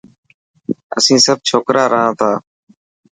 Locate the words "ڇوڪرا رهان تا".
1.47-2.31